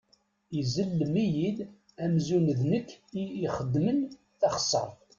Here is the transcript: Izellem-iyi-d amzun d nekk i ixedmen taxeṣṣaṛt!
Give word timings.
Izellem-iyi-d 0.59 1.57
amzun 2.03 2.45
d 2.57 2.59
nekk 2.71 2.89
i 3.21 3.23
ixedmen 3.45 3.97
taxeṣṣaṛt! 4.39 4.99